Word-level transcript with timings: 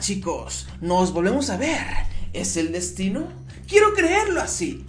chicos, 0.00 0.66
nos 0.80 1.12
volvemos 1.12 1.50
a 1.50 1.56
ver. 1.56 1.86
¿Es 2.32 2.56
el 2.56 2.72
destino? 2.72 3.28
Quiero 3.68 3.92
creerlo 3.94 4.40
así. 4.40 4.86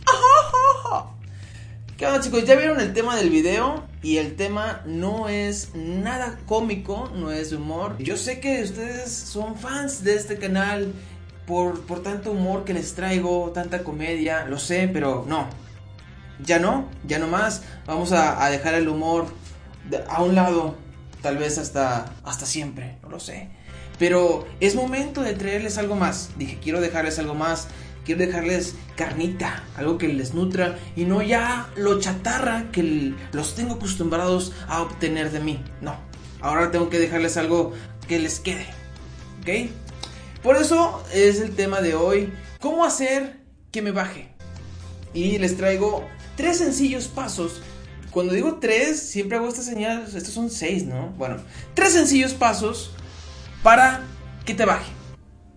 ¿Qué 1.98 2.08
onda 2.08 2.22
chicos? 2.22 2.46
Ya 2.46 2.56
vieron 2.56 2.80
el 2.80 2.94
tema 2.94 3.16
del 3.16 3.30
video 3.30 3.84
y 4.02 4.18
el 4.18 4.36
tema 4.36 4.82
no 4.86 5.30
es 5.30 5.76
nada 5.76 6.40
cómico, 6.48 7.12
no 7.14 7.30
es 7.32 7.52
humor. 7.52 7.98
Yo 8.00 8.18
sé 8.18 8.40
que 8.40 8.64
ustedes 8.64 9.12
son 9.12 9.58
fans 9.58 10.04
de 10.04 10.16
este 10.16 10.40
canal 10.40 10.94
por, 11.46 11.82
por 11.82 12.02
tanto 12.02 12.32
humor 12.32 12.64
que 12.64 12.74
les 12.74 12.96
traigo, 12.96 13.52
tanta 13.52 13.84
comedia, 13.84 14.46
lo 14.46 14.58
sé, 14.58 14.90
pero 14.92 15.26
no. 15.28 15.48
Ya 16.44 16.58
no, 16.58 16.88
ya 17.06 17.20
no 17.20 17.28
más. 17.28 17.64
Vamos 17.86 18.14
a, 18.14 18.44
a 18.44 18.50
dejar 18.50 18.76
el 18.76 18.88
humor 18.88 19.28
a 20.10 20.24
un 20.24 20.36
lado, 20.36 20.76
tal 21.22 21.38
vez 21.38 21.58
hasta, 21.58 22.14
hasta 22.24 22.46
siempre, 22.46 22.98
no 23.04 23.10
lo 23.10 23.20
sé. 23.20 23.50
Pero 24.02 24.48
es 24.60 24.74
momento 24.74 25.22
de 25.22 25.34
traerles 25.34 25.78
algo 25.78 25.96
más. 25.96 26.32
Dije, 26.36 26.58
quiero 26.60 26.82
dejarles 26.82 27.20
algo 27.20 27.36
más. 27.36 27.68
Quiero 28.04 28.20
dejarles 28.20 28.74
carnita, 28.96 29.64
algo 29.78 30.00
que 30.00 30.08
les 30.08 30.34
nutra 30.34 30.80
y 30.96 31.04
no 31.04 31.22
ya 31.22 31.70
lo 31.76 32.00
chatarra 32.00 32.72
que 32.72 33.14
los 33.32 33.54
tengo 33.54 33.76
acostumbrados 33.76 34.54
a 34.68 34.82
obtener 34.82 35.32
de 35.32 35.40
mí. 35.42 35.64
No, 35.82 35.96
ahora 36.40 36.72
tengo 36.72 36.90
que 36.90 36.98
dejarles 36.98 37.38
algo 37.38 37.74
que 38.08 38.18
les 38.18 38.40
quede. 38.40 38.66
¿Ok? 39.42 39.70
Por 40.42 40.56
eso 40.56 41.04
es 41.14 41.40
el 41.40 41.52
tema 41.52 41.80
de 41.82 41.94
hoy. 41.94 42.34
¿Cómo 42.60 42.84
hacer 42.84 43.38
que 43.72 43.84
me 43.84 43.92
baje? 43.92 44.30
Y 45.14 45.38
les 45.38 45.58
traigo 45.58 46.08
tres 46.36 46.58
sencillos 46.58 47.08
pasos. 47.08 47.62
Cuando 48.10 48.34
digo 48.34 48.58
tres, 48.60 49.00
siempre 49.00 49.38
hago 49.38 49.48
estas 49.48 49.66
señales. 49.66 50.16
Estos 50.16 50.34
son 50.34 50.50
seis, 50.50 50.86
¿no? 50.86 51.10
Bueno, 51.20 51.38
tres 51.76 51.94
sencillos 51.94 52.34
pasos 52.34 52.96
para 53.64 54.02
que 54.46 54.54
te 54.54 54.66
baje. 54.66 54.92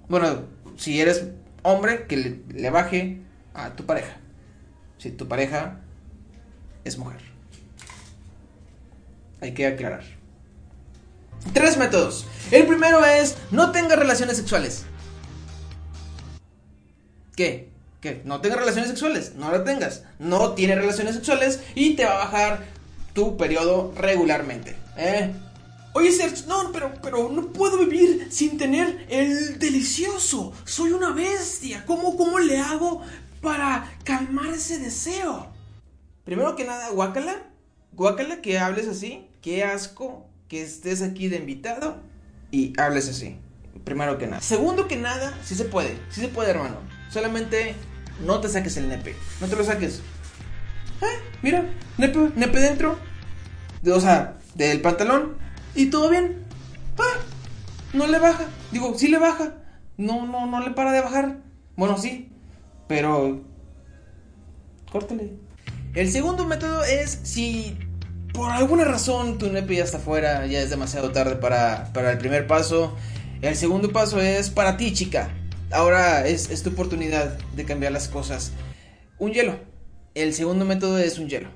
Bueno, 0.09 0.45
si 0.77 1.01
eres 1.01 1.25
hombre, 1.63 2.07
que 2.07 2.43
le, 2.49 2.71
baje 2.71 3.21
a 3.55 3.71
tu 3.71 3.85
pareja. 3.87 4.17
Si 4.99 5.11
tu 5.11 5.27
pareja 5.27 5.81
es 6.85 6.99
mujer. 6.99 7.21
Hay 9.41 9.53
que 9.53 9.67
aclarar. 9.67 10.05
Tres 11.53 11.77
métodos. 11.77 12.27
El 12.51 12.67
primero 12.67 13.05
es 13.05 13.37
no 13.51 13.73
tengas 13.73 13.99
relaciones 13.99 14.37
sexuales. 14.37 14.85
¿Qué? 17.37 17.71
¿Qué? 18.01 18.23
No 18.25 18.41
tengas 18.41 18.61
relaciones 18.61 18.89
sexuales. 18.89 19.35
No 19.35 19.51
la 19.51 19.65
tengas. 19.65 20.05
No 20.19 20.53
tienes 20.53 20.77
relaciones 20.77 21.15
sexuales 21.15 21.63
y 21.75 21.97
te 21.97 22.05
va 22.05 22.15
a 22.15 22.25
bajar 22.25 22.65
tu 23.13 23.37
periodo 23.37 23.93
regularmente. 23.97 24.77
¿Eh? 24.97 25.33
Oye, 25.97 26.11
Serge, 26.11 26.47
no, 26.49 26.73
pero, 26.73 26.93
pero 27.01 27.29
no 27.29 27.53
puedo 27.53 27.79
vivir 27.79 28.27
sin 28.29 28.59
tener 28.59 29.07
el 29.09 29.61
delicioso. 29.61 30.53
Soy 30.65 30.91
una 30.91 31.13
bestia. 31.13 31.85
¿Cómo, 31.87 32.17
cómo 32.17 32.41
le 32.41 32.59
hago 32.59 33.01
para 33.41 33.89
calmar 34.03 34.53
ese 34.53 34.81
deseo? 34.81 35.53
Primero 36.25 36.57
que 36.57 36.65
nada, 36.65 36.91
guácala. 36.91 37.45
Guácala 37.93 38.43
que 38.43 38.59
hables 38.59 38.89
así. 38.89 39.29
Qué 39.41 39.63
asco 39.63 40.27
que 40.49 40.63
estés 40.63 41.01
aquí 41.01 41.29
de 41.29 41.37
invitado 41.37 41.99
y 42.51 42.73
hables 42.77 43.09
así. 43.09 43.37
Primero 43.85 44.19
que 44.19 44.27
nada. 44.27 44.43
Segundo 44.43 44.89
que 44.89 44.97
nada, 44.97 45.39
sí 45.45 45.55
se 45.55 45.65
puede. 45.65 45.97
Sí 46.11 46.21
se 46.21 46.29
puede, 46.29 46.51
hermano. 46.51 46.79
Solamente 47.09 47.77
no 48.27 48.41
te 48.41 48.49
saques 48.49 48.77
el 48.79 48.89
nepe. 48.89 49.15
No 49.41 49.47
te 49.47 49.55
lo 49.55 49.63
saques. 49.63 50.01
Eh, 51.03 51.21
mira, 51.41 51.71
nepe, 51.99 52.33
nepe 52.35 52.59
dentro. 52.59 52.99
De, 53.83 53.93
o 53.93 54.01
sea, 54.01 54.39
del 54.57 54.81
pantalón. 54.81 55.44
Y 55.75 55.87
todo 55.87 56.09
bien. 56.11 56.45
Ah, 56.99 57.19
no 57.93 58.07
le 58.07 58.19
baja. 58.19 58.47
Digo, 58.71 58.97
sí 58.97 59.09
le 59.09 59.19
baja. 59.19 59.55
No, 59.97 60.27
no, 60.27 60.47
no 60.47 60.61
le 60.61 60.71
para 60.71 60.93
de 60.93 61.01
bajar. 61.01 61.39
Bueno, 61.77 61.99
sí. 61.99 62.31
Pero. 62.89 63.43
Córtale. 64.91 65.33
El 65.95 66.11
segundo 66.11 66.45
método 66.47 66.85
es 66.85 67.21
si 67.23 67.77
por 68.33 68.51
alguna 68.51 68.85
razón 68.85 69.39
tu 69.39 69.51
nepe 69.51 69.77
ya 69.77 69.85
está 69.85 70.01
fuera, 70.01 70.47
ya 70.47 70.61
es 70.61 70.71
demasiado 70.71 71.13
tarde 71.13 71.37
para, 71.37 71.93
para 71.93 72.13
el 72.13 72.19
primer 72.19 72.47
paso. 72.47 72.97
El 73.43 73.57
segundo 73.57 73.93
paso 73.93 74.21
es 74.21 74.51
para 74.51 74.77
ti, 74.77 74.93
chica. 74.93 75.31
Ahora 75.71 76.27
es, 76.27 76.51
es 76.51 76.63
tu 76.63 76.71
oportunidad 76.71 77.39
de 77.55 77.65
cambiar 77.65 77.93
las 77.93 78.09
cosas. 78.09 78.53
Un 79.19 79.33
hielo. 79.33 79.57
El 80.15 80.35
segundo 80.35 80.65
método 80.65 80.99
es 80.99 81.19
un 81.19 81.29
hielo. 81.29 81.49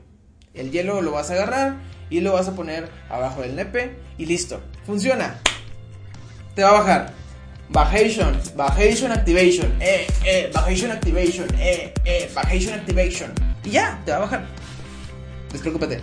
El 0.54 0.70
hielo 0.70 1.02
lo 1.02 1.12
vas 1.12 1.30
a 1.30 1.34
agarrar 1.34 1.76
y 2.10 2.20
lo 2.20 2.32
vas 2.32 2.48
a 2.48 2.54
poner 2.54 2.88
abajo 3.08 3.42
del 3.42 3.56
nepe 3.56 3.96
y 4.16 4.26
listo. 4.26 4.60
Funciona. 4.86 5.40
Te 6.54 6.62
va 6.62 6.70
a 6.70 6.72
bajar. 6.72 7.14
Bajation, 7.70 8.40
Bajation 8.56 9.12
Activation, 9.12 9.76
eh, 9.80 10.06
eh, 10.24 10.50
Bajation 10.54 10.90
Activation, 10.90 11.46
eh, 11.58 11.92
eh, 12.04 12.30
Bajation 12.34 12.74
Activation. 12.74 13.32
Y 13.62 13.70
ya, 13.70 14.00
te 14.04 14.12
va 14.12 14.16
a 14.16 14.20
bajar. 14.20 14.46
Despreocúpate. 15.52 16.00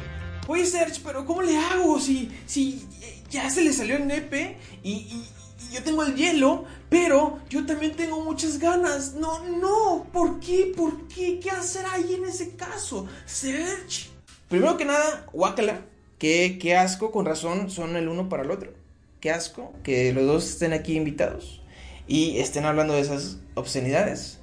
Oye, 0.48 0.66
Serge, 0.66 1.02
pero 1.04 1.26
¿cómo 1.26 1.42
le 1.42 1.58
hago 1.58 2.00
si, 2.00 2.32
si 2.46 2.88
ya 3.32 3.50
se 3.50 3.62
le 3.64 3.74
salió 3.74 3.96
el 3.96 4.06
nepe 4.06 4.58
y, 4.84 4.92
y, 4.92 5.28
y 5.68 5.74
yo 5.74 5.84
tengo 5.84 6.04
el 6.04 6.16
hielo, 6.16 6.66
pero 6.88 7.40
yo 7.50 7.66
también 7.66 7.96
tengo 7.96 8.24
muchas 8.24 8.60
ganas? 8.60 9.14
No, 9.14 9.44
no, 9.44 10.08
¿por 10.14 10.40
qué? 10.40 10.72
¿Por 10.78 11.08
qué? 11.08 11.40
¿Qué 11.40 11.50
hacer 11.50 11.86
ahí 11.92 12.14
en 12.14 12.26
ese 12.26 12.56
caso? 12.56 13.08
Serge. 13.26 14.10
Primero 14.50 14.78
que 14.78 14.86
nada, 14.86 15.26
guácala. 15.34 15.82
Qué, 16.18 16.58
qué 16.62 16.76
asco, 16.76 17.12
con 17.12 17.26
razón, 17.26 17.70
son 17.70 17.96
el 17.96 18.08
uno 18.08 18.30
para 18.30 18.44
el 18.44 18.52
otro. 18.52 18.74
Qué 19.20 19.32
asco 19.32 19.74
que 19.84 20.14
los 20.14 20.26
dos 20.26 20.50
estén 20.50 20.74
aquí 20.74 20.96
invitados 20.96 21.62
y 22.08 22.40
estén 22.40 22.66
hablando 22.66 22.94
de 22.94 23.02
esas 23.02 23.38
obscenidades. 23.56 24.40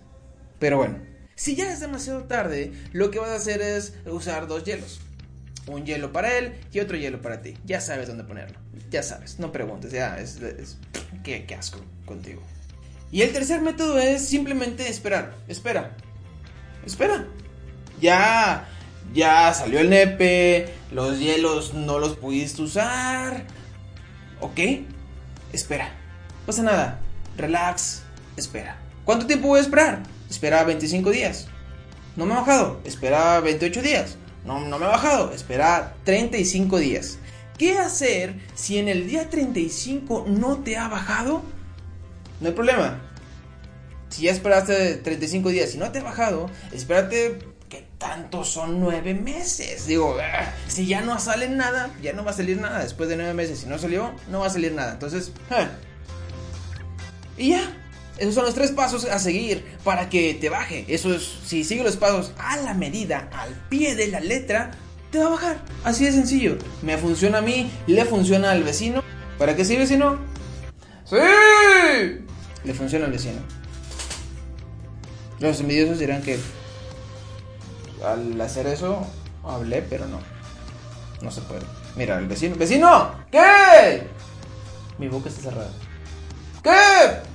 Pero 0.59 0.77
bueno, 0.77 0.99
si 1.35 1.57
ya 1.57 1.73
es 1.73 1.81
demasiado 1.81 2.25
tarde, 2.25 2.73
lo 2.93 3.11
que 3.11 3.19
vas 3.19 3.31
a 3.31 3.37
hacer 3.37 3.63
es 3.63 3.95
usar 4.07 4.47
dos 4.47 4.65
hielos. 4.65 5.01
Un 5.67 5.87
hielo 5.87 6.13
para 6.13 6.37
él 6.37 6.55
y 6.73 6.81
otro 6.81 6.97
hielo 6.97 7.23
para 7.23 7.41
ti. 7.41 7.57
Ya 7.65 7.81
sabes 7.81 8.09
dónde 8.09 8.25
ponerlo. 8.25 8.59
Ya 8.91 9.03
sabes, 9.03 9.39
no 9.39 9.53
preguntes, 9.53 9.93
ya 9.93 10.19
es... 10.19 10.41
es 10.43 10.79
qué, 11.23 11.47
asco 11.59 11.81
contigo. 12.05 12.43
Y 13.11 13.23
el 13.23 13.33
tercer 13.33 13.61
método 13.61 13.99
es 13.99 14.27
simplemente 14.27 14.89
esperar. 14.89 15.35
Espera. 15.47 15.97
Espera. 16.85 17.27
Ya 18.01 18.69
ya 19.15 19.53
salió 19.53 19.81
el 19.81 19.91
nepe, 19.91 20.73
los 20.91 21.19
hielos 21.19 21.75
no 21.75 21.99
los 21.99 22.17
pudiste 22.17 22.63
usar. 22.63 23.45
¿Ok? 24.41 24.59
Espera. 25.53 25.89
No 25.89 26.47
pasa 26.47 26.63
nada. 26.63 27.01
Relax. 27.37 28.03
Espera. 28.37 28.79
¿Cuánto 29.05 29.27
tiempo 29.27 29.49
voy 29.49 29.59
a 29.59 29.63
esperar? 29.63 30.03
Espera 30.31 30.65
25 30.65 31.11
días. 31.11 31.47
No 32.17 32.27
me 32.27 32.35
ha 32.35 32.39
bajado. 32.39 32.81
Espera 32.85 33.41
28 33.41 33.83
días. 33.83 34.17
No, 34.45 34.61
no 34.61 34.79
me 34.79 34.87
ha 34.87 34.91
bajado. 34.91 35.33
Espera 35.33 35.95
35 36.05 36.79
días. 36.79 37.19
¿Qué 37.59 37.79
hacer 37.79 38.35
si 38.55 38.79
en 38.79 38.89
el 38.89 39.07
día 39.07 39.29
35 39.31 40.25
no 40.27 40.59
te 40.59 40.77
ha 40.77 40.89
bajado? 40.89 41.43
No 42.41 42.49
hay 42.49 42.55
problema. 42.55 43.01
Si 44.09 44.23
ya 44.23 44.33
esperaste 44.33 44.97
35 44.97 45.49
días 45.51 45.75
y 45.75 45.79
no 45.79 45.91
te 45.91 46.01
ha 46.01 46.03
bajado, 46.03 46.51
espérate 46.73 47.39
¿qué 47.39 47.52
tanto 48.13 48.45
son 48.45 48.79
nueve 48.79 49.15
meses? 49.15 49.87
Digo, 49.87 50.19
ah, 50.21 50.53
si 50.69 50.87
ya 50.87 51.01
no 51.01 51.19
sale 51.19 51.49
nada, 51.49 51.91
ya 52.03 52.13
no 52.13 52.23
va 52.25 52.33
a 52.33 52.35
salir 52.35 52.59
nada. 52.59 52.83
Después 52.83 53.09
de 53.09 53.17
nueve 53.17 53.33
meses, 53.33 53.61
si 53.61 53.67
no 53.67 53.79
salió, 53.79 54.13
no 54.29 54.41
va 54.41 54.49
a 54.49 54.51
salir 54.51 54.73
nada. 54.73 54.93
Entonces, 54.93 55.33
ah. 55.51 55.69
y 57.39 57.51
ya. 57.51 57.79
Esos 58.19 58.35
son 58.35 58.45
los 58.45 58.55
tres 58.55 58.71
pasos 58.71 59.07
a 59.07 59.19
seguir 59.19 59.65
para 59.83 60.11
que 60.11 60.35
te 60.35 60.51
baje. 60.51 60.85
Eso 60.89 61.15
es, 61.15 61.27
si 61.47 61.65
sigues 61.65 61.85
los 61.85 61.97
pasos 61.97 62.33
a 62.37 62.59
la 62.59 62.75
medida, 62.75 63.31
al 63.33 63.55
pie 63.71 63.97
de 63.97 64.09
la 64.09 64.21
letra, 64.21 64.73
te 65.11 65.19
va 65.19 65.29
a 65.29 65.31
bajar. 65.31 65.57
Así 65.83 66.05
de 66.05 66.13
sencillo. 66.13 66.59
Me 66.83 66.99
funciona 66.99 67.39
a 67.39 67.43
mí, 67.43 67.71
le 67.87 68.05
funciona 68.05 68.51
al 68.51 68.63
vecino. 68.63 69.03
¿Para 69.39 69.57
qué 69.57 69.65
sí, 69.65 69.79
vecino? 69.79 70.19
¡Sí! 71.07 71.17
Le 72.63 72.75
funciona 72.75 73.07
al 73.07 73.13
vecino. 73.13 73.41
Los 75.41 75.61
envidiosos 75.61 75.99
dirán 75.99 76.21
que 76.23 76.39
al 78.05 78.41
hacer 78.41 78.67
eso 78.67 79.07
hablé, 79.45 79.83
pero 79.83 80.07
no. 80.07 80.19
No 81.21 81.31
se 81.31 81.41
puede. 81.43 81.63
Mira, 81.97 82.19
el 82.19 82.27
vecino. 82.27 82.57
¡Vecino! 82.57 83.13
¿Qué? 83.31 84.07
Mi 84.99 85.09
boca 85.09 85.29
está 85.29 85.43
cerrada. 85.43 85.71
¿Qué? 86.63 87.33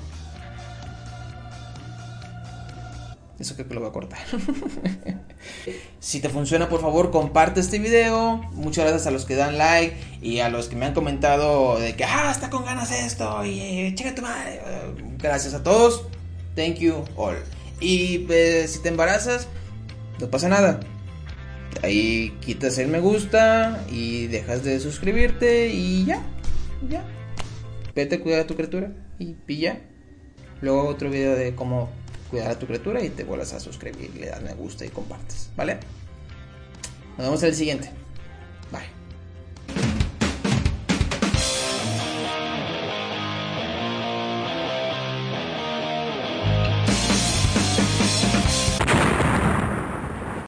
Eso 3.40 3.54
creo 3.54 3.68
que 3.68 3.74
lo 3.76 3.82
voy 3.82 3.90
a 3.90 3.94
cortar. 3.94 4.20
si 6.00 6.20
te 6.20 6.30
funciona, 6.30 6.70
por 6.70 6.82
favor, 6.82 7.12
comparte 7.12 7.60
este 7.60 7.78
video. 7.78 8.38
Muchas 8.54 8.86
gracias 8.86 9.06
a 9.06 9.12
los 9.12 9.26
que 9.26 9.36
dan 9.36 9.60
like 9.60 9.96
y 10.22 10.40
a 10.40 10.50
los 10.50 10.70
que 10.70 10.76
me 10.76 10.88
han 10.88 10.96
comentado 10.96 11.80
de 11.80 11.96
que, 11.96 12.04
ah, 12.04 12.32
está 12.32 12.50
con 12.50 12.66
ganas 12.66 12.92
esto 12.92 13.46
y 13.46 13.60
eh, 13.60 14.14
tu 14.16 14.22
madre. 14.24 14.62
Gracias 15.20 15.54
a 15.54 15.62
todos. 15.62 16.06
Thank 16.56 16.78
you 16.78 17.06
all. 17.16 17.38
Y 17.80 18.26
eh, 18.30 18.68
si 18.68 18.80
te 18.80 18.90
embarazas, 18.90 19.48
no 20.20 20.30
pasa 20.30 20.50
nada. 20.50 20.80
Ahí 21.84 22.36
quitas 22.42 22.78
el 22.78 22.88
me 22.88 23.00
gusta 23.00 23.86
y 23.90 24.28
dejas 24.28 24.64
de 24.64 24.80
suscribirte 24.80 25.70
y 25.70 26.06
ya, 26.06 26.24
ya. 26.90 27.06
Vete 27.96 28.16
a 28.16 28.22
cuidar 28.22 28.42
a 28.42 28.48
tu 28.48 28.56
criatura 28.56 28.92
y 29.20 29.34
pilla. 29.34 29.82
luego 30.62 30.88
otro 30.88 31.10
video 31.10 31.36
de 31.36 31.56
cómo 31.56 31.90
cuidar 32.30 32.52
a 32.52 32.60
tu 32.60 32.66
criatura 32.66 33.04
y 33.04 33.10
te 33.10 33.24
vuelvas 33.24 33.54
a 33.54 33.60
suscribir, 33.60 34.14
le 34.16 34.28
das 34.28 34.42
me 34.42 34.54
gusta 34.54 34.86
y 34.86 34.90
compartes, 34.90 35.50
¿vale? 35.56 35.78
Nos 37.18 37.28
vemos 37.28 37.44
en 37.44 37.50
el 37.50 37.56
siguiente. 37.56 37.92